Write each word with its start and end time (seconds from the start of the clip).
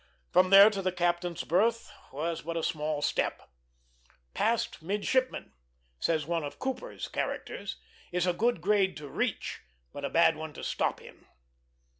From 0.33 0.49
there 0.49 0.71
to 0.71 0.81
the 0.81 0.91
captain's 0.91 1.43
berth 1.43 1.91
was 2.11 2.41
but 2.41 2.57
a 2.57 2.63
small 2.63 3.03
step. 3.03 3.47
"Passed 4.33 4.81
midshipman," 4.81 5.53
says 5.99 6.25
one 6.25 6.43
of 6.43 6.57
Cooper's 6.57 7.07
characters, 7.07 7.75
"is 8.11 8.25
a 8.25 8.33
good 8.33 8.61
grade 8.61 8.97
to 8.97 9.07
reach, 9.07 9.61
but 9.93 10.03
a 10.03 10.09
bad 10.09 10.35
one 10.37 10.53
to 10.53 10.63
stop 10.63 11.03
in." 11.03 11.27